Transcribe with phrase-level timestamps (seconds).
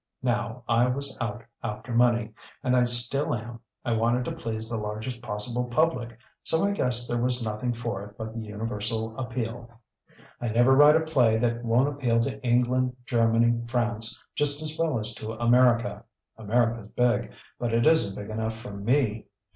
[0.23, 2.33] Now, I was out after money.
[2.63, 3.59] And I still am.
[3.85, 6.17] I wanted to please the largest possible public.
[6.41, 9.69] So I guessed there was nothing for it but the universal appeal.
[10.41, 14.97] I never write a play that won't appeal to England, Germany, France, just as well
[14.97, 16.03] as to America.
[16.35, 19.27] America's big, but it isn't big enough for me....